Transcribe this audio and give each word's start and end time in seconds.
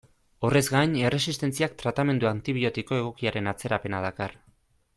Horrez 0.47 0.61
gain, 0.75 0.95
erresistentziak 1.09 1.75
tratamendu 1.83 2.31
antibiotiko 2.31 2.99
egokiaren 3.03 3.51
atzerapena 3.53 4.01
dakar. 4.07 4.35